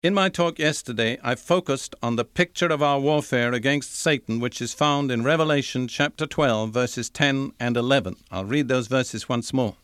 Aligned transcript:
In 0.00 0.14
my 0.14 0.28
talk 0.28 0.60
yesterday, 0.60 1.18
I 1.24 1.34
focused 1.34 1.96
on 2.04 2.14
the 2.14 2.24
picture 2.24 2.68
of 2.68 2.80
our 2.80 3.00
warfare 3.00 3.52
against 3.52 3.96
Satan, 3.96 4.38
which 4.38 4.62
is 4.62 4.72
found 4.72 5.10
in 5.10 5.24
Revelation 5.24 5.88
chapter 5.88 6.24
12, 6.24 6.70
verses 6.70 7.10
10 7.10 7.50
and 7.58 7.76
11. 7.76 8.14
I'll 8.30 8.44
read 8.44 8.68
those 8.68 8.86
verses 8.86 9.28
once 9.28 9.52
more. 9.52 9.74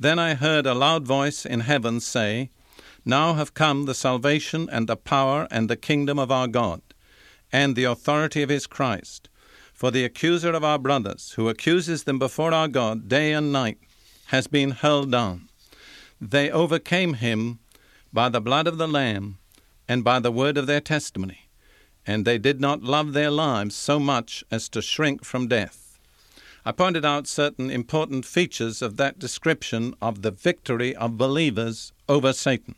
Then 0.00 0.18
I 0.18 0.34
heard 0.34 0.66
a 0.66 0.74
loud 0.74 1.06
voice 1.06 1.46
in 1.46 1.60
heaven 1.60 2.00
say, 2.00 2.50
Now 3.04 3.34
have 3.34 3.54
come 3.54 3.84
the 3.84 3.94
salvation 3.94 4.68
and 4.68 4.88
the 4.88 4.96
power 4.96 5.46
and 5.48 5.70
the 5.70 5.76
kingdom 5.76 6.18
of 6.18 6.32
our 6.32 6.48
God, 6.48 6.82
and 7.52 7.76
the 7.76 7.84
authority 7.84 8.42
of 8.42 8.48
his 8.48 8.66
Christ. 8.66 9.28
For 9.72 9.92
the 9.92 10.04
accuser 10.04 10.50
of 10.50 10.64
our 10.64 10.80
brothers, 10.80 11.34
who 11.36 11.48
accuses 11.48 12.02
them 12.02 12.18
before 12.18 12.52
our 12.52 12.66
God 12.66 13.08
day 13.08 13.32
and 13.32 13.52
night, 13.52 13.78
has 14.26 14.48
been 14.48 14.72
hurled 14.72 15.12
down. 15.12 15.48
They 16.20 16.50
overcame 16.50 17.14
him 17.14 17.60
by 18.12 18.28
the 18.28 18.40
blood 18.40 18.66
of 18.66 18.78
the 18.78 18.88
Lamb 18.88 19.38
and 19.88 20.04
by 20.04 20.18
the 20.18 20.32
word 20.32 20.56
of 20.56 20.66
their 20.66 20.80
testimony, 20.80 21.48
and 22.06 22.24
they 22.24 22.38
did 22.38 22.60
not 22.60 22.82
love 22.82 23.12
their 23.12 23.30
lives 23.30 23.74
so 23.74 23.98
much 23.98 24.44
as 24.50 24.68
to 24.68 24.82
shrink 24.82 25.24
from 25.24 25.48
death. 25.48 25.98
I 26.64 26.72
pointed 26.72 27.04
out 27.04 27.26
certain 27.26 27.70
important 27.70 28.26
features 28.26 28.82
of 28.82 28.96
that 28.98 29.18
description 29.18 29.94
of 30.02 30.22
the 30.22 30.30
victory 30.30 30.94
of 30.94 31.16
believers 31.16 31.92
over 32.08 32.32
Satan. 32.32 32.74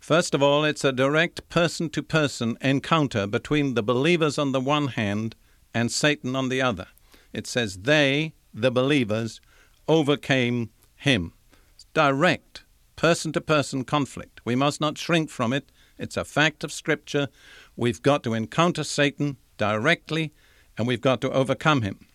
First 0.00 0.34
of 0.34 0.42
all, 0.42 0.64
it's 0.64 0.84
a 0.84 0.92
direct 0.92 1.48
person 1.48 1.90
to 1.90 2.02
person 2.02 2.56
encounter 2.60 3.26
between 3.26 3.74
the 3.74 3.82
believers 3.82 4.38
on 4.38 4.52
the 4.52 4.60
one 4.60 4.88
hand 4.88 5.34
and 5.74 5.90
Satan 5.90 6.36
on 6.36 6.48
the 6.48 6.62
other. 6.62 6.86
It 7.32 7.46
says, 7.46 7.78
They, 7.78 8.34
the 8.52 8.70
believers, 8.70 9.40
overcame 9.86 10.70
him. 10.96 11.32
It's 11.74 11.86
direct 11.94 12.64
person 12.98 13.32
to 13.32 13.40
person 13.40 13.84
conflict. 13.84 14.40
We 14.44 14.56
must 14.56 14.80
not 14.80 14.98
shrink 14.98 15.30
from 15.30 15.52
it. 15.52 15.70
It's 15.98 16.16
a 16.16 16.24
fact 16.24 16.64
of 16.64 16.72
Scripture. 16.72 17.28
We've 17.76 18.02
got 18.02 18.24
to 18.24 18.34
encounter 18.34 18.82
Satan 18.82 19.36
directly 19.56 20.32
and 20.76 20.88
we've 20.88 21.00
got 21.00 21.20
to 21.20 21.30
overcome 21.30 21.82
him. 21.82 22.06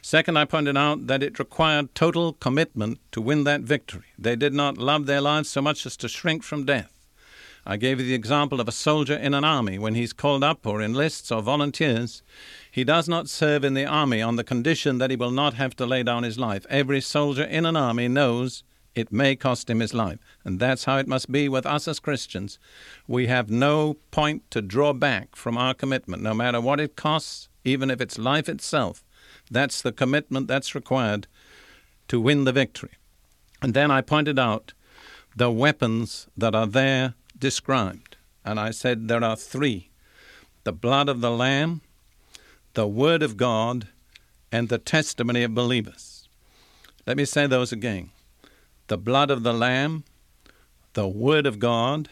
Second, 0.00 0.36
I 0.36 0.44
pointed 0.44 0.76
out 0.76 1.08
that 1.08 1.24
it 1.24 1.40
required 1.40 1.92
total 1.96 2.34
commitment 2.34 3.00
to 3.10 3.20
win 3.20 3.42
that 3.44 3.62
victory. 3.62 4.04
They 4.16 4.36
did 4.36 4.54
not 4.54 4.78
love 4.78 5.06
their 5.06 5.20
lives 5.20 5.50
so 5.50 5.60
much 5.60 5.84
as 5.86 5.96
to 5.98 6.08
shrink 6.08 6.44
from 6.44 6.64
death. 6.64 6.92
I 7.66 7.76
gave 7.76 7.98
you 7.98 8.06
the 8.06 8.14
example 8.14 8.60
of 8.60 8.68
a 8.68 8.72
soldier 8.72 9.16
in 9.16 9.34
an 9.34 9.42
army. 9.42 9.76
When 9.76 9.96
he's 9.96 10.12
called 10.12 10.44
up 10.44 10.68
or 10.68 10.80
enlists 10.80 11.32
or 11.32 11.42
volunteers, 11.42 12.22
he 12.70 12.84
does 12.84 13.08
not 13.08 13.28
serve 13.28 13.64
in 13.64 13.74
the 13.74 13.86
army 13.86 14.22
on 14.22 14.36
the 14.36 14.44
condition 14.44 14.98
that 14.98 15.10
he 15.10 15.16
will 15.16 15.32
not 15.32 15.54
have 15.54 15.74
to 15.76 15.84
lay 15.84 16.04
down 16.04 16.22
his 16.22 16.38
life. 16.38 16.64
Every 16.70 17.00
soldier 17.00 17.42
in 17.42 17.66
an 17.66 17.76
army 17.76 18.06
knows 18.06 18.62
it 18.98 19.12
may 19.12 19.36
cost 19.36 19.70
him 19.70 19.78
his 19.78 19.94
life. 19.94 20.18
And 20.44 20.58
that's 20.58 20.84
how 20.84 20.98
it 20.98 21.06
must 21.06 21.30
be 21.30 21.48
with 21.48 21.64
us 21.64 21.86
as 21.86 22.00
Christians. 22.00 22.58
We 23.06 23.28
have 23.28 23.48
no 23.48 23.94
point 24.10 24.50
to 24.50 24.60
draw 24.60 24.92
back 24.92 25.36
from 25.36 25.56
our 25.56 25.72
commitment, 25.72 26.20
no 26.20 26.34
matter 26.34 26.60
what 26.60 26.80
it 26.80 26.96
costs, 26.96 27.48
even 27.64 27.92
if 27.92 28.00
it's 28.00 28.18
life 28.18 28.48
itself. 28.48 29.04
That's 29.50 29.80
the 29.80 29.92
commitment 29.92 30.48
that's 30.48 30.74
required 30.74 31.28
to 32.08 32.20
win 32.20 32.42
the 32.42 32.52
victory. 32.52 32.90
And 33.62 33.72
then 33.72 33.92
I 33.92 34.00
pointed 34.00 34.36
out 34.36 34.72
the 35.36 35.50
weapons 35.50 36.26
that 36.36 36.56
are 36.56 36.66
there 36.66 37.14
described. 37.38 38.16
And 38.44 38.58
I 38.58 38.72
said 38.72 39.06
there 39.06 39.22
are 39.22 39.36
three 39.36 39.90
the 40.64 40.72
blood 40.72 41.08
of 41.08 41.20
the 41.20 41.30
Lamb, 41.30 41.82
the 42.74 42.88
Word 42.88 43.22
of 43.22 43.36
God, 43.36 43.86
and 44.50 44.68
the 44.68 44.76
testimony 44.76 45.44
of 45.44 45.54
believers. 45.54 46.28
Let 47.06 47.16
me 47.16 47.24
say 47.24 47.46
those 47.46 47.72
again 47.72 48.10
the 48.88 48.98
blood 48.98 49.30
of 49.30 49.42
the 49.42 49.52
Lamb, 49.52 50.04
the 50.94 51.06
Word 51.06 51.46
of 51.46 51.58
God, 51.58 52.08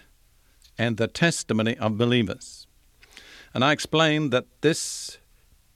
and 0.79 0.97
the 0.97 1.09
testimony 1.09 1.77
of 1.79 1.99
believers. 1.99 2.67
And 3.53 3.65
I 3.65 3.73
explained 3.73 4.31
that 4.33 4.47
this 4.61 5.19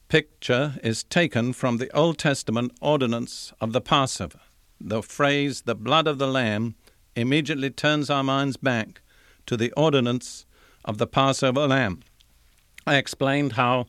picture 0.08 0.74
is 0.82 1.02
taken 1.04 1.52
from 1.52 1.78
the 1.78 1.90
Old 1.96 2.18
Testament 2.18 2.72
ordinance 2.80 3.52
of 3.60 3.72
the 3.72 3.80
Passover. 3.80 4.40
The 4.80 5.02
phrase, 5.02 5.62
the 5.62 5.74
blood 5.74 6.06
of 6.06 6.18
the 6.18 6.26
Lamb, 6.26 6.74
immediately 7.16 7.70
turns 7.70 8.10
our 8.10 8.22
minds 8.22 8.56
back 8.56 9.00
to 9.46 9.56
the 9.56 9.72
ordinance 9.72 10.46
of 10.84 10.98
the 10.98 11.06
Passover 11.06 11.66
lamb. 11.66 12.00
I 12.86 12.96
explained 12.96 13.52
how, 13.52 13.86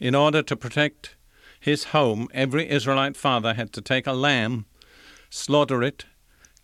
in 0.00 0.14
order 0.14 0.42
to 0.42 0.56
protect 0.56 1.16
his 1.60 1.84
home, 1.84 2.28
every 2.32 2.68
Israelite 2.68 3.16
father 3.16 3.54
had 3.54 3.72
to 3.72 3.80
take 3.80 4.06
a 4.06 4.12
lamb, 4.12 4.66
slaughter 5.30 5.82
it, 5.82 6.04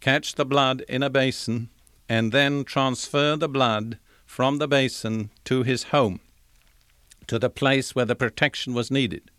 catch 0.00 0.34
the 0.34 0.44
blood 0.44 0.82
in 0.88 1.02
a 1.02 1.10
basin, 1.10 1.68
and 2.08 2.32
then 2.32 2.64
transfer 2.64 3.36
the 3.36 3.48
blood 3.48 3.98
from 4.26 4.58
the 4.58 4.68
basin 4.68 5.30
to 5.44 5.62
his 5.62 5.84
home 5.84 6.20
to 7.30 7.38
the 7.38 7.48
place 7.48 7.94
where 7.94 8.04
the 8.04 8.16
protection 8.16 8.74
was 8.74 8.90
needed. 8.90 9.30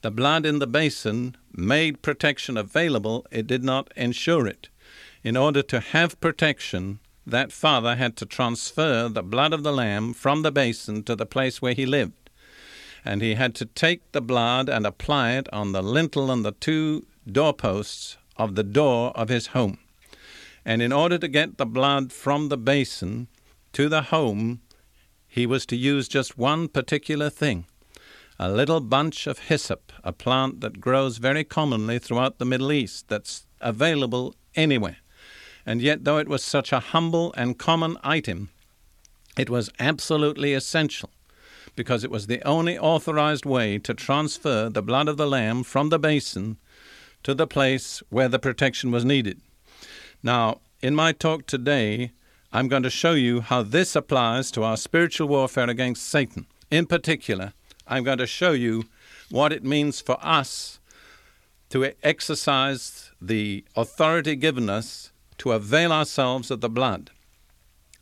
The 0.00 0.10
blood 0.10 0.46
in 0.46 0.60
the 0.60 0.66
basin 0.66 1.36
made 1.52 2.00
protection 2.00 2.56
available, 2.56 3.26
it 3.30 3.46
did 3.46 3.62
not 3.62 3.92
ensure 3.94 4.46
it. 4.46 4.70
In 5.22 5.36
order 5.36 5.62
to 5.62 5.80
have 5.80 6.18
protection, 6.22 7.00
that 7.26 7.52
father 7.52 7.96
had 7.96 8.16
to 8.16 8.24
transfer 8.24 9.10
the 9.10 9.22
blood 9.22 9.52
of 9.52 9.62
the 9.62 9.74
lamb 9.74 10.14
from 10.14 10.40
the 10.40 10.50
basin 10.50 11.02
to 11.02 11.14
the 11.14 11.26
place 11.26 11.60
where 11.60 11.74
he 11.74 11.84
lived. 11.84 12.30
And 13.04 13.20
he 13.20 13.34
had 13.34 13.54
to 13.56 13.66
take 13.66 14.10
the 14.12 14.22
blood 14.22 14.70
and 14.70 14.86
apply 14.86 15.32
it 15.32 15.52
on 15.52 15.72
the 15.72 15.82
lintel 15.82 16.30
and 16.30 16.46
the 16.46 16.52
two 16.52 17.04
doorposts 17.30 18.16
of 18.36 18.54
the 18.54 18.62
door 18.62 19.10
of 19.16 19.28
his 19.28 19.48
home. 19.48 19.78
And 20.64 20.80
in 20.80 20.92
order 20.92 21.18
to 21.18 21.28
get 21.28 21.58
the 21.58 21.66
blood 21.66 22.12
from 22.12 22.48
the 22.48 22.56
basin 22.56 23.28
to 23.72 23.88
the 23.88 24.02
home, 24.02 24.60
he 25.26 25.46
was 25.46 25.66
to 25.66 25.76
use 25.76 26.08
just 26.08 26.38
one 26.38 26.68
particular 26.68 27.30
thing 27.30 27.66
a 28.38 28.50
little 28.50 28.80
bunch 28.80 29.28
of 29.28 29.38
hyssop, 29.38 29.92
a 30.02 30.12
plant 30.12 30.60
that 30.62 30.80
grows 30.80 31.18
very 31.18 31.44
commonly 31.44 31.98
throughout 31.98 32.38
the 32.38 32.44
Middle 32.44 32.72
East, 32.72 33.06
that's 33.08 33.46
available 33.60 34.34
anywhere. 34.56 34.96
And 35.64 35.80
yet, 35.80 36.04
though 36.04 36.18
it 36.18 36.28
was 36.28 36.42
such 36.42 36.72
a 36.72 36.80
humble 36.80 37.32
and 37.36 37.56
common 37.56 37.96
item, 38.02 38.48
it 39.38 39.48
was 39.48 39.70
absolutely 39.78 40.54
essential 40.54 41.10
because 41.76 42.02
it 42.02 42.10
was 42.10 42.26
the 42.26 42.42
only 42.42 42.76
authorized 42.76 43.46
way 43.46 43.78
to 43.78 43.94
transfer 43.94 44.68
the 44.68 44.82
blood 44.82 45.08
of 45.08 45.16
the 45.16 45.26
lamb 45.26 45.62
from 45.62 45.90
the 45.90 45.98
basin 45.98 46.58
to 47.22 47.34
the 47.34 47.46
place 47.46 48.02
where 48.10 48.28
the 48.28 48.38
protection 48.38 48.90
was 48.90 49.04
needed. 49.04 49.40
Now, 50.22 50.60
in 50.80 50.94
my 50.94 51.12
talk 51.12 51.46
today, 51.46 52.12
I'm 52.52 52.68
going 52.68 52.82
to 52.82 52.90
show 52.90 53.12
you 53.12 53.40
how 53.40 53.62
this 53.62 53.96
applies 53.96 54.50
to 54.52 54.62
our 54.62 54.76
spiritual 54.76 55.28
warfare 55.28 55.70
against 55.70 56.08
Satan. 56.08 56.46
In 56.70 56.86
particular, 56.86 57.52
I'm 57.86 58.04
going 58.04 58.18
to 58.18 58.26
show 58.26 58.52
you 58.52 58.84
what 59.30 59.52
it 59.52 59.64
means 59.64 60.00
for 60.00 60.18
us 60.20 60.80
to 61.70 61.92
exercise 62.02 63.10
the 63.20 63.64
authority 63.74 64.36
given 64.36 64.68
us 64.68 65.12
to 65.38 65.52
avail 65.52 65.92
ourselves 65.92 66.50
of 66.50 66.60
the 66.60 66.68
blood. 66.68 67.10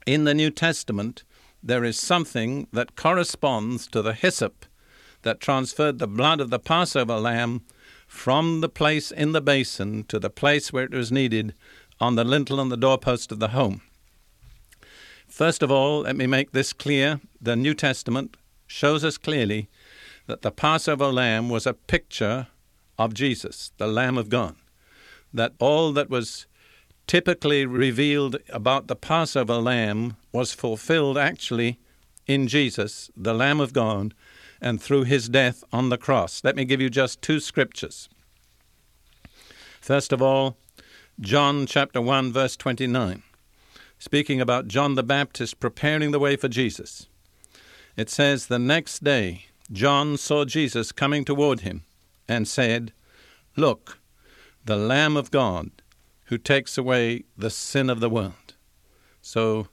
In 0.06 0.24
the 0.24 0.34
New 0.34 0.50
Testament, 0.50 1.22
there 1.62 1.84
is 1.84 1.98
something 1.98 2.66
that 2.72 2.96
corresponds 2.96 3.86
to 3.88 4.02
the 4.02 4.14
hyssop 4.14 4.66
that 5.22 5.40
transferred 5.40 5.98
the 5.98 6.08
blood 6.08 6.40
of 6.40 6.50
the 6.50 6.58
Passover 6.58 7.18
lamb 7.20 7.62
from 8.10 8.60
the 8.60 8.68
place 8.68 9.12
in 9.12 9.30
the 9.30 9.40
basin 9.40 10.02
to 10.02 10.18
the 10.18 10.28
place 10.28 10.72
where 10.72 10.82
it 10.82 10.90
was 10.90 11.12
needed 11.12 11.54
on 12.00 12.16
the 12.16 12.24
lintel 12.24 12.58
and 12.58 12.70
the 12.70 12.76
doorpost 12.76 13.30
of 13.30 13.38
the 13.38 13.48
home. 13.48 13.80
First 15.28 15.62
of 15.62 15.70
all, 15.70 16.00
let 16.00 16.16
me 16.16 16.26
make 16.26 16.50
this 16.50 16.72
clear. 16.72 17.20
The 17.40 17.54
New 17.54 17.72
Testament 17.72 18.36
shows 18.66 19.04
us 19.04 19.16
clearly 19.16 19.68
that 20.26 20.42
the 20.42 20.50
Passover 20.50 21.06
lamb 21.06 21.48
was 21.48 21.66
a 21.66 21.72
picture 21.72 22.48
of 22.98 23.14
Jesus, 23.14 23.70
the 23.78 23.86
Lamb 23.86 24.18
of 24.18 24.28
God. 24.28 24.56
That 25.32 25.52
all 25.60 25.92
that 25.92 26.10
was 26.10 26.46
typically 27.06 27.64
revealed 27.64 28.38
about 28.48 28.88
the 28.88 28.96
Passover 28.96 29.58
lamb 29.58 30.16
was 30.32 30.52
fulfilled 30.52 31.16
actually 31.16 31.78
in 32.26 32.48
Jesus, 32.48 33.08
the 33.16 33.34
Lamb 33.34 33.60
of 33.60 33.72
God, 33.72 34.14
and 34.60 34.80
through 34.80 35.04
his 35.04 35.28
death 35.28 35.64
on 35.72 35.88
the 35.88 35.98
cross. 35.98 36.42
Let 36.44 36.56
me 36.56 36.64
give 36.64 36.80
you 36.80 36.90
just 36.90 37.22
two 37.22 37.40
scriptures. 37.40 38.08
First 39.80 40.12
of 40.12 40.20
all, 40.20 40.56
John 41.20 41.66
chapter 41.66 42.00
1 42.00 42.32
verse 42.32 42.56
29, 42.56 43.22
speaking 43.98 44.40
about 44.40 44.68
John 44.68 44.94
the 44.94 45.02
Baptist 45.02 45.60
preparing 45.60 46.10
the 46.10 46.18
way 46.18 46.36
for 46.36 46.48
Jesus. 46.48 47.08
It 47.96 48.08
says, 48.08 48.46
The 48.46 48.58
next 48.58 49.04
day 49.04 49.46
John 49.72 50.16
saw 50.16 50.44
Jesus 50.44 50.92
coming 50.92 51.24
toward 51.24 51.60
him 51.60 51.82
and 52.28 52.46
said, 52.46 52.92
Look, 53.56 53.98
the 54.64 54.76
Lamb 54.76 55.16
of 55.16 55.30
God 55.30 55.70
who 56.26 56.38
takes 56.38 56.78
away 56.78 57.24
the 57.36 57.50
sin 57.50 57.90
of 57.90 58.00
the 58.00 58.08
world. 58.08 58.54
So, 59.20 59.66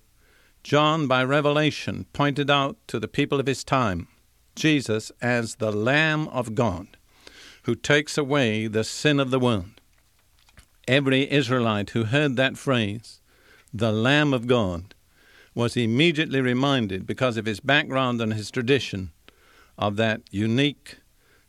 John, 0.64 1.08
by 1.08 1.24
revelation, 1.24 2.08
pointed 2.14 2.50
out 2.50 2.78
to 2.88 3.00
the 3.00 3.08
people 3.08 3.40
of 3.40 3.48
his 3.48 3.64
time 3.64 4.08
Jesus 4.58 5.12
as 5.22 5.56
the 5.56 5.72
Lamb 5.72 6.28
of 6.28 6.56
God 6.56 6.88
who 7.64 7.76
takes 7.76 8.18
away 8.18 8.68
the 8.68 8.84
sin 8.84 9.20
of 9.20 9.30
the 9.30 9.40
world. 9.40 9.82
Every 10.88 11.30
Israelite 11.30 11.92
who 11.92 12.06
heard 12.06 12.36
that 12.36 12.58
phrase, 12.58 13.20
the 13.74 13.92
Lamb 13.92 14.34
of 14.34 14.48
God, 14.48 14.96
was 15.54 15.76
immediately 15.76 16.40
reminded, 16.40 17.06
because 17.06 17.36
of 17.36 17.46
his 17.46 17.60
background 17.60 18.22
and 18.22 18.34
his 18.34 18.52
tradition, 18.52 19.12
of 19.78 19.96
that 19.98 20.22
unique 20.32 20.98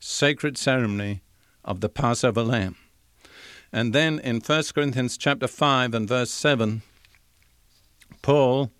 sacred 0.01 0.59
ceremony 0.59 1.23
of 1.65 1.81
the 1.81 1.89
Passover 1.89 2.43
lamb. 2.43 2.77
And 3.73 3.95
then 3.95 4.19
in 4.19 4.41
1 4.41 4.63
Corinthians 4.75 5.17
chapter 5.17 5.47
5 5.47 5.95
and 5.95 6.09
verse 6.09 6.31
7, 6.31 6.83
Paul 8.23 8.71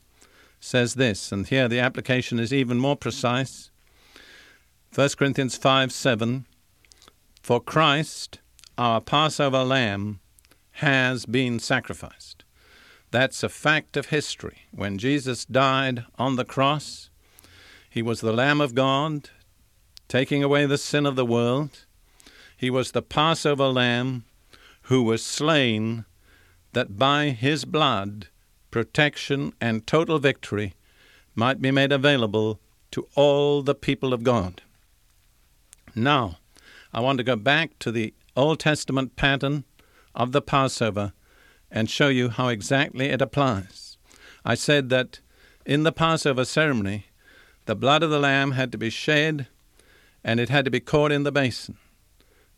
says 0.61 0.95
this, 0.95 1.31
and 1.31 1.47
here 1.47 1.69
the 1.69 1.79
application 1.79 2.39
is 2.39 2.53
even 2.53 2.79
more 2.79 2.97
precise. 2.97 3.71
1 4.99 5.11
Corinthians 5.11 5.57
5 5.57 5.93
7 5.93 6.45
For 7.41 7.61
Christ, 7.61 8.41
our 8.77 9.01
Passover 9.01 9.63
lamb, 9.63 10.19
has 10.73 11.25
been 11.25 11.61
sacrificed. 11.61 12.43
That's 13.13 13.45
a 13.45 13.49
fact 13.49 13.97
of 13.97 14.07
history. 14.07 14.63
When 14.73 14.99
Jesus 14.99 15.45
died 15.45 16.05
on 16.19 16.35
the 16.35 16.45
cross, 16.45 17.11
he 17.89 18.03
was 18.03 18.21
the 18.21 18.33
Lamb 18.33 18.61
of 18.61 18.75
God, 18.75 19.31
taking 20.09 20.43
away 20.43 20.67
the 20.67 20.77
sin 20.77 21.07
of 21.07 21.15
the 21.15 21.25
world. 21.25 21.87
He 22.57 22.69
was 22.69 22.91
the 22.91 23.01
Passover 23.01 23.69
lamb 23.69 24.25
who 24.91 25.05
was 25.05 25.25
slain 25.25 26.07
that 26.73 26.99
by 26.99 27.31
his 27.31 27.65
blood 27.65 28.27
protection 28.73 29.53
and 29.61 29.87
total 29.87 30.19
victory 30.19 30.75
might 31.37 31.63
be 31.63 31.71
made 31.71 31.93
available 31.93 32.59
to 32.91 33.07
all 33.15 33.63
the 33.63 33.77
people 33.77 34.13
of 34.13 34.25
God. 34.25 34.63
Now, 36.03 36.39
I 36.93 37.01
want 37.01 37.19
to 37.19 37.25
go 37.25 37.37
back 37.37 37.79
to 37.81 37.91
the 37.91 38.15
Old 38.37 38.61
Testament 38.61 39.17
pattern 39.17 39.65
of 40.15 40.33
the 40.33 40.41
Passover 40.41 41.13
and 41.71 41.91
show 41.91 42.09
you 42.09 42.29
how 42.31 42.49
exactly 42.49 43.07
it 43.07 43.21
applies. 43.21 43.99
I 44.45 44.55
said 44.55 44.89
that 44.91 45.21
in 45.67 45.83
the 45.83 45.93
Passover 45.93 46.45
ceremony, 46.45 47.07
the 47.67 47.75
blood 47.75 48.03
of 48.03 48.11
the 48.11 48.19
lamb 48.19 48.53
had 48.53 48.73
to 48.73 48.79
be 48.79 48.91
shed 48.91 49.49
and 50.25 50.41
it 50.41 50.49
had 50.49 50.65
to 50.65 50.71
be 50.71 50.81
caught 50.81 51.13
in 51.13 51.25
the 51.25 51.33
basin. 51.33 51.77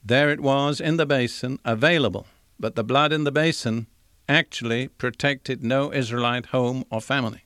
There 0.04 0.30
it 0.30 0.40
was 0.40 0.80
in 0.80 0.96
the 0.96 1.06
basin, 1.06 1.58
available, 1.64 2.26
but 2.58 2.74
the 2.74 2.84
blood 2.84 3.12
in 3.12 3.24
the 3.24 3.32
basin 3.32 3.86
actually 4.28 4.88
protected 4.88 5.64
no 5.64 5.92
Israelite 5.92 6.46
home 6.46 6.84
or 6.90 7.00
family. 7.00 7.44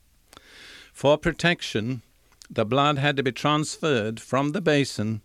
For 0.93 1.17
protection, 1.19 2.03
the 2.51 2.67
blood 2.67 2.99
had 2.99 3.17
to 3.17 3.23
be 3.23 3.33
transferred 3.33 4.21
from 4.21 4.53
the 4.53 4.61
basin 4.61 5.23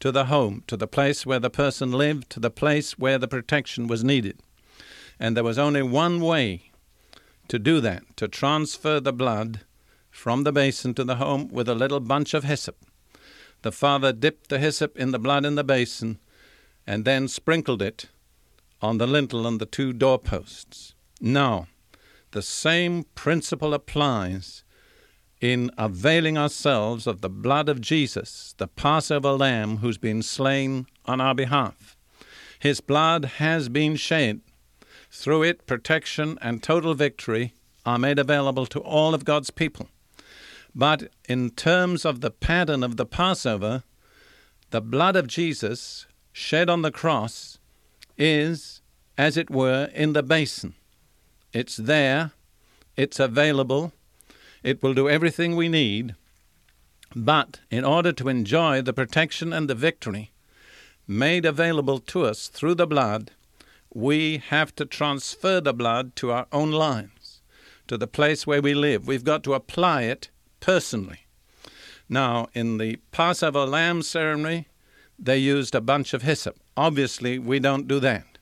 to 0.00 0.12
the 0.12 0.26
home, 0.26 0.62
to 0.66 0.76
the 0.76 0.86
place 0.86 1.24
where 1.24 1.38
the 1.38 1.50
person 1.50 1.92
lived, 1.92 2.30
to 2.30 2.40
the 2.40 2.50
place 2.50 2.98
where 2.98 3.18
the 3.18 3.28
protection 3.28 3.86
was 3.86 4.04
needed. 4.04 4.38
And 5.18 5.36
there 5.36 5.44
was 5.44 5.58
only 5.58 5.82
one 5.82 6.20
way 6.20 6.70
to 7.48 7.58
do 7.58 7.80
that 7.80 8.02
to 8.16 8.28
transfer 8.28 9.00
the 9.00 9.12
blood 9.12 9.60
from 10.10 10.44
the 10.44 10.52
basin 10.52 10.94
to 10.94 11.04
the 11.04 11.16
home 11.16 11.48
with 11.48 11.68
a 11.68 11.74
little 11.74 12.00
bunch 12.00 12.34
of 12.34 12.44
hyssop. 12.44 12.76
The 13.62 13.72
father 13.72 14.12
dipped 14.12 14.48
the 14.48 14.58
hyssop 14.58 14.98
in 14.98 15.12
the 15.12 15.18
blood 15.18 15.44
in 15.44 15.54
the 15.54 15.64
basin 15.64 16.18
and 16.86 17.04
then 17.04 17.28
sprinkled 17.28 17.82
it 17.82 18.06
on 18.82 18.98
the 18.98 19.06
lintel 19.06 19.46
and 19.46 19.60
the 19.60 19.66
two 19.66 19.92
doorposts. 19.92 20.94
Now, 21.20 21.68
the 22.32 22.42
same 22.42 23.04
principle 23.14 23.72
applies 23.72 24.62
in 25.40 25.70
availing 25.76 26.38
ourselves 26.38 27.06
of 27.06 27.20
the 27.20 27.28
blood 27.28 27.68
of 27.68 27.80
Jesus, 27.80 28.54
the 28.58 28.68
Passover 28.68 29.32
lamb 29.32 29.78
who's 29.78 29.98
been 29.98 30.22
slain 30.22 30.86
on 31.04 31.20
our 31.20 31.34
behalf. 31.34 31.96
His 32.58 32.80
blood 32.80 33.24
has 33.36 33.68
been 33.68 33.96
shed. 33.96 34.40
Through 35.10 35.44
it, 35.44 35.66
protection 35.66 36.38
and 36.40 36.62
total 36.62 36.94
victory 36.94 37.54
are 37.84 37.98
made 37.98 38.18
available 38.18 38.66
to 38.66 38.80
all 38.80 39.14
of 39.14 39.24
God's 39.24 39.50
people. 39.50 39.88
But 40.74 41.10
in 41.28 41.50
terms 41.50 42.04
of 42.04 42.20
the 42.20 42.30
pattern 42.30 42.82
of 42.82 42.96
the 42.96 43.06
Passover, 43.06 43.82
the 44.70 44.80
blood 44.80 45.16
of 45.16 45.26
Jesus 45.26 46.06
shed 46.32 46.68
on 46.68 46.82
the 46.82 46.90
cross 46.90 47.58
is, 48.18 48.82
as 49.16 49.36
it 49.36 49.50
were, 49.50 49.90
in 49.94 50.12
the 50.12 50.22
basin. 50.22 50.74
It's 51.52 51.76
there, 51.76 52.32
it's 52.96 53.20
available, 53.20 53.92
it 54.66 54.82
will 54.82 54.94
do 54.94 55.08
everything 55.08 55.54
we 55.54 55.68
need. 55.68 56.16
But 57.14 57.60
in 57.70 57.84
order 57.84 58.12
to 58.14 58.28
enjoy 58.28 58.82
the 58.82 58.92
protection 58.92 59.52
and 59.52 59.70
the 59.70 59.76
victory 59.76 60.32
made 61.06 61.44
available 61.44 62.00
to 62.00 62.24
us 62.24 62.48
through 62.48 62.74
the 62.74 62.86
blood, 62.86 63.30
we 63.94 64.38
have 64.48 64.74
to 64.74 64.84
transfer 64.84 65.60
the 65.60 65.72
blood 65.72 66.16
to 66.16 66.32
our 66.32 66.48
own 66.50 66.72
lives, 66.72 67.42
to 67.86 67.96
the 67.96 68.08
place 68.08 68.44
where 68.44 68.60
we 68.60 68.74
live. 68.74 69.06
We've 69.06 69.22
got 69.22 69.44
to 69.44 69.54
apply 69.54 70.02
it 70.02 70.30
personally. 70.58 71.20
Now, 72.08 72.48
in 72.52 72.78
the 72.78 72.96
Passover 73.12 73.66
lamb 73.66 74.02
ceremony, 74.02 74.66
they 75.16 75.38
used 75.38 75.76
a 75.76 75.80
bunch 75.80 76.12
of 76.12 76.22
hyssop. 76.22 76.58
Obviously, 76.76 77.38
we 77.38 77.60
don't 77.60 77.86
do 77.86 78.00
that. 78.00 78.35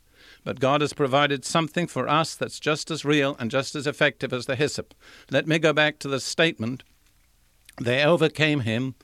But 0.44 0.60
God 0.60 0.82
has 0.82 0.92
provided 0.92 1.44
something 1.44 1.86
for 1.86 2.08
us 2.08 2.34
that's 2.34 2.60
just 2.60 2.90
as 2.90 3.04
real 3.04 3.36
and 3.40 3.50
just 3.50 3.74
as 3.74 3.86
effective 3.86 4.32
as 4.32 4.46
the 4.46 4.56
hyssop. 4.56 4.94
Let 5.30 5.46
me 5.46 5.58
go 5.58 5.72
back 5.72 5.98
to 6.00 6.08
the 6.08 6.20
statement 6.20 6.84
they 7.80 8.04
overcame 8.04 8.60
him 8.60 8.94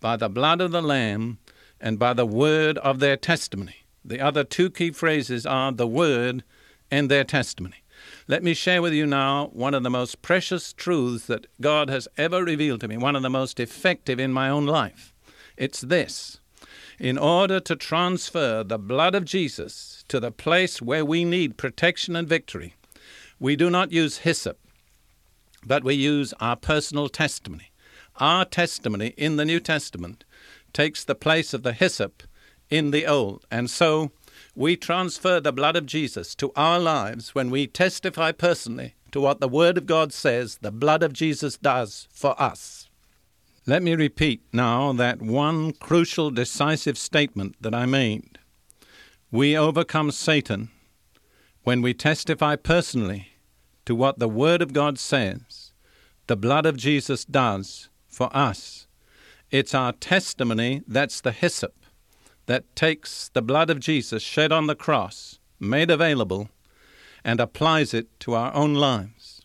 by 0.00 0.16
the 0.16 0.28
blood 0.28 0.60
of 0.60 0.72
the 0.72 0.82
Lamb 0.82 1.38
and 1.80 1.98
by 1.98 2.12
the 2.12 2.26
word 2.26 2.78
of 2.78 2.98
their 2.98 3.16
testimony. 3.16 3.84
The 4.04 4.20
other 4.20 4.42
two 4.42 4.70
key 4.70 4.90
phrases 4.90 5.46
are 5.46 5.70
the 5.70 5.86
word 5.86 6.42
and 6.90 7.10
their 7.10 7.24
testimony. 7.24 7.84
Let 8.28 8.42
me 8.42 8.54
share 8.54 8.82
with 8.82 8.92
you 8.92 9.06
now 9.06 9.46
one 9.52 9.74
of 9.74 9.82
the 9.82 9.90
most 9.90 10.22
precious 10.22 10.72
truths 10.72 11.26
that 11.26 11.46
God 11.60 11.88
has 11.88 12.08
ever 12.16 12.44
revealed 12.44 12.80
to 12.80 12.88
me, 12.88 12.96
one 12.96 13.16
of 13.16 13.22
the 13.22 13.30
most 13.30 13.60
effective 13.60 14.18
in 14.18 14.32
my 14.32 14.48
own 14.48 14.66
life. 14.66 15.14
It's 15.56 15.80
this 15.80 16.40
in 16.98 17.18
order 17.18 17.60
to 17.60 17.76
transfer 17.76 18.64
the 18.64 18.78
blood 18.78 19.14
of 19.14 19.24
Jesus 19.24 20.04
to 20.08 20.18
the 20.18 20.30
place 20.30 20.80
where 20.80 21.04
we 21.04 21.24
need 21.24 21.56
protection 21.56 22.16
and 22.16 22.28
victory, 22.28 22.74
we 23.38 23.56
do 23.56 23.68
not 23.68 23.92
use 23.92 24.18
hyssop, 24.18 24.58
but 25.64 25.84
we 25.84 25.94
use 25.94 26.32
our 26.40 26.56
personal 26.56 27.08
testimony. 27.08 27.70
Our 28.16 28.44
testimony 28.44 29.08
in 29.16 29.36
the 29.36 29.44
New 29.44 29.60
Testament 29.60 30.24
takes 30.72 31.04
the 31.04 31.14
place 31.14 31.52
of 31.52 31.62
the 31.62 31.74
hyssop 31.74 32.22
in 32.70 32.90
the 32.90 33.06
Old, 33.06 33.44
and 33.50 33.68
so 33.68 34.10
we 34.54 34.76
transfer 34.76 35.38
the 35.38 35.52
blood 35.52 35.76
of 35.76 35.84
Jesus 35.84 36.34
to 36.36 36.50
our 36.56 36.78
lives 36.78 37.34
when 37.34 37.50
we 37.50 37.66
testify 37.66 38.32
personally 38.32 38.94
to 39.12 39.20
what 39.20 39.40
the 39.40 39.48
Word 39.48 39.76
of 39.76 39.86
God 39.86 40.12
says 40.12 40.58
the 40.62 40.72
blood 40.72 41.02
of 41.02 41.12
Jesus 41.12 41.58
does 41.58 42.08
for 42.10 42.40
us. 42.40 42.85
Let 43.68 43.82
me 43.82 43.96
repeat 43.96 44.42
now 44.52 44.92
that 44.92 45.20
one 45.20 45.72
crucial, 45.72 46.30
decisive 46.30 46.96
statement 46.96 47.56
that 47.60 47.74
I 47.74 47.84
made. 47.84 48.38
We 49.32 49.58
overcome 49.58 50.12
Satan 50.12 50.70
when 51.64 51.82
we 51.82 51.92
testify 51.92 52.54
personally 52.54 53.32
to 53.84 53.96
what 53.96 54.20
the 54.20 54.28
Word 54.28 54.62
of 54.62 54.72
God 54.72 55.00
says 55.00 55.72
the 56.28 56.36
blood 56.36 56.64
of 56.64 56.76
Jesus 56.76 57.24
does 57.24 57.88
for 58.06 58.30
us. 58.32 58.86
It's 59.50 59.74
our 59.74 59.92
testimony 59.92 60.82
that's 60.86 61.20
the 61.20 61.32
hyssop 61.32 61.74
that 62.46 62.76
takes 62.76 63.30
the 63.30 63.42
blood 63.42 63.68
of 63.68 63.80
Jesus 63.80 64.22
shed 64.22 64.52
on 64.52 64.68
the 64.68 64.76
cross, 64.76 65.40
made 65.58 65.90
available, 65.90 66.50
and 67.24 67.40
applies 67.40 67.92
it 67.92 68.20
to 68.20 68.34
our 68.34 68.54
own 68.54 68.74
lives. 68.74 69.42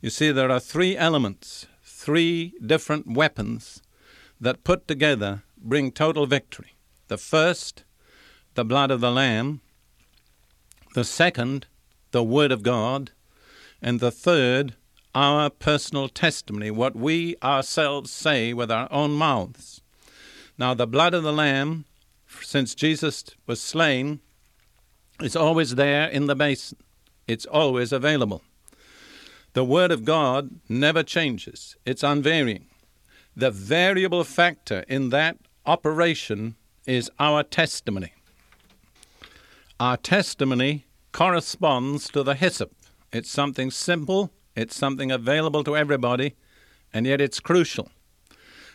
You 0.00 0.10
see, 0.10 0.32
there 0.32 0.50
are 0.50 0.58
three 0.58 0.96
elements 0.96 1.68
three 2.04 2.52
different 2.64 3.06
weapons 3.06 3.80
that 4.38 4.62
put 4.62 4.86
together 4.86 5.42
bring 5.56 5.90
total 5.90 6.26
victory. 6.26 6.74
The 7.08 7.16
first, 7.16 7.84
the 8.56 8.64
blood 8.64 8.90
of 8.90 9.00
the 9.00 9.10
Lamb. 9.10 9.62
The 10.94 11.04
second, 11.04 11.66
the 12.10 12.22
Word 12.22 12.52
of 12.52 12.62
God. 12.62 13.12
And 13.80 14.00
the 14.00 14.10
third, 14.10 14.74
our 15.14 15.48
personal 15.48 16.10
testimony, 16.10 16.70
what 16.70 16.94
we 16.94 17.36
ourselves 17.42 18.10
say 18.10 18.52
with 18.52 18.70
our 18.70 18.86
own 18.92 19.12
mouths. 19.12 19.80
Now, 20.58 20.74
the 20.74 20.86
blood 20.86 21.14
of 21.14 21.22
the 21.22 21.32
Lamb, 21.32 21.86
since 22.42 22.74
Jesus 22.74 23.24
was 23.46 23.62
slain, 23.62 24.20
is 25.22 25.34
always 25.34 25.76
there 25.76 26.06
in 26.08 26.26
the 26.26 26.36
basin. 26.36 26.76
It's 27.26 27.46
always 27.46 27.92
available. 27.92 28.42
The 29.54 29.64
Word 29.64 29.92
of 29.92 30.04
God 30.04 30.50
never 30.68 31.04
changes, 31.04 31.76
it's 31.86 32.02
unvarying. 32.02 32.66
The 33.36 33.52
variable 33.52 34.24
factor 34.24 34.84
in 34.88 35.10
that 35.10 35.38
operation 35.64 36.56
is 36.86 37.08
our 37.20 37.44
testimony. 37.44 38.12
Our 39.78 39.96
testimony 39.96 40.86
corresponds 41.12 42.08
to 42.08 42.24
the 42.24 42.34
hyssop. 42.34 42.72
It's 43.12 43.30
something 43.30 43.70
simple, 43.70 44.32
it's 44.56 44.76
something 44.76 45.12
available 45.12 45.62
to 45.62 45.76
everybody, 45.76 46.34
and 46.92 47.06
yet 47.06 47.20
it's 47.20 47.38
crucial. 47.38 47.90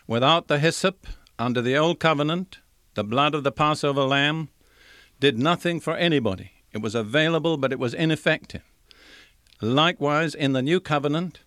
Without 0.08 0.48
the 0.48 0.60
hyssop, 0.60 1.08
under 1.38 1.62
the 1.62 1.76
Old 1.76 2.00
Covenant, 2.00 2.60
the 2.94 3.04
blood 3.04 3.36
of 3.36 3.44
the 3.44 3.52
Passover 3.52 4.04
lamb 4.04 4.48
did 5.20 5.38
nothing 5.38 5.82
for 5.82 5.98
anybody. 5.98 6.52
It 6.72 6.82
was 6.82 6.96
available, 6.96 7.58
but 7.58 7.74
it 7.74 7.80
was 7.80 7.94
ineffective. 7.94 8.64
Likewise, 9.62 10.34
in 10.34 10.54
the 10.54 10.62
New 10.62 10.80
Covenant, 10.80 11.42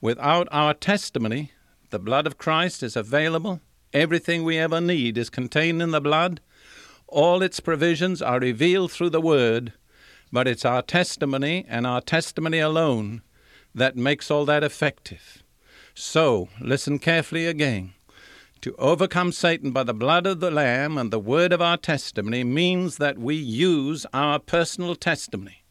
without 0.00 0.48
our 0.50 0.74
testimony, 0.74 1.52
the 1.90 1.98
blood 1.98 2.26
of 2.26 2.36
Christ 2.36 2.82
is 2.82 2.94
available. 2.94 3.60
Everything 3.94 4.44
we 4.44 4.58
ever 4.58 4.80
need 4.80 5.16
is 5.16 5.30
contained 5.30 5.80
in 5.80 5.90
the 5.90 6.00
blood. 6.00 6.40
All 7.08 7.42
its 7.42 7.60
provisions 7.60 8.20
are 8.20 8.38
revealed 8.38 8.92
through 8.92 9.10
the 9.10 9.20
Word, 9.20 9.72
but 10.30 10.46
it's 10.46 10.64
our 10.64 10.82
testimony 10.82 11.64
and 11.66 11.86
our 11.86 12.02
testimony 12.02 12.58
alone 12.58 13.22
that 13.74 13.96
makes 13.96 14.30
all 14.30 14.44
that 14.44 14.62
effective. 14.62 15.42
So, 15.94 16.48
listen 16.60 16.98
carefully 16.98 17.46
again. 17.46 17.94
To 18.60 18.74
overcome 18.76 19.32
Satan 19.32 19.72
by 19.72 19.84
the 19.84 19.94
blood 19.94 20.26
of 20.26 20.40
the 20.40 20.50
Lamb 20.50 20.98
and 20.98 21.10
the 21.10 21.18
word 21.18 21.52
of 21.52 21.62
our 21.62 21.76
testimony 21.76 22.44
means 22.44 22.96
that 22.96 23.18
we 23.18 23.34
use 23.34 24.06
our 24.12 24.38
personal 24.38 24.96
testimony. 24.96 25.63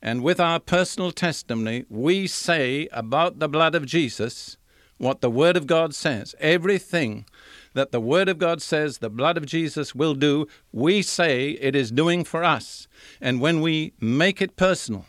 And 0.00 0.22
with 0.22 0.38
our 0.38 0.60
personal 0.60 1.10
testimony, 1.10 1.84
we 1.88 2.26
say 2.26 2.88
about 2.92 3.38
the 3.38 3.48
blood 3.48 3.74
of 3.74 3.86
Jesus 3.86 4.56
what 4.98 5.20
the 5.20 5.30
Word 5.30 5.56
of 5.56 5.66
God 5.66 5.94
says. 5.94 6.34
Everything 6.40 7.24
that 7.74 7.92
the 7.92 8.00
Word 8.00 8.28
of 8.28 8.38
God 8.38 8.60
says 8.60 8.98
the 8.98 9.10
blood 9.10 9.36
of 9.36 9.46
Jesus 9.46 9.94
will 9.94 10.14
do, 10.14 10.46
we 10.72 11.02
say 11.02 11.50
it 11.50 11.74
is 11.74 11.90
doing 11.90 12.24
for 12.24 12.44
us. 12.44 12.88
And 13.20 13.40
when 13.40 13.60
we 13.60 13.92
make 14.00 14.42
it 14.42 14.56
personal, 14.56 15.06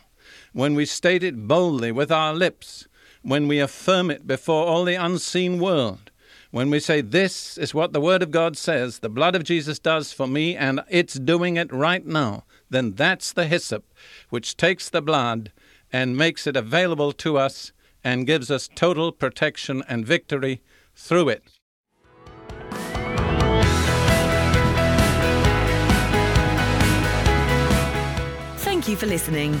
when 0.52 0.74
we 0.74 0.86
state 0.86 1.22
it 1.22 1.48
boldly 1.48 1.92
with 1.92 2.10
our 2.10 2.34
lips, 2.34 2.86
when 3.22 3.48
we 3.48 3.58
affirm 3.60 4.10
it 4.10 4.26
before 4.26 4.66
all 4.66 4.84
the 4.84 4.94
unseen 4.94 5.58
world, 5.58 6.10
when 6.50 6.70
we 6.70 6.80
say, 6.80 7.00
This 7.00 7.56
is 7.56 7.74
what 7.74 7.92
the 7.92 8.00
Word 8.00 8.22
of 8.22 8.30
God 8.30 8.56
says, 8.56 8.98
the 8.98 9.08
blood 9.08 9.34
of 9.34 9.44
Jesus 9.44 9.78
does 9.78 10.12
for 10.12 10.26
me, 10.26 10.56
and 10.56 10.80
it's 10.88 11.14
doing 11.14 11.56
it 11.56 11.72
right 11.72 12.04
now, 12.04 12.44
then 12.68 12.92
that's 12.92 13.32
the 13.32 13.46
hyssop 13.46 13.84
which 14.28 14.56
takes 14.56 14.88
the 14.88 15.02
blood 15.02 15.52
and 15.92 16.16
makes 16.16 16.46
it 16.46 16.56
available 16.56 17.12
to 17.12 17.36
us 17.36 17.72
and 18.02 18.26
gives 18.26 18.50
us 18.50 18.68
total 18.74 19.12
protection 19.12 19.82
and 19.88 20.06
victory 20.06 20.62
through 20.94 21.28
it. 21.28 21.44
Thank 28.58 28.88
you 28.88 28.96
for 28.96 29.06
listening. 29.06 29.60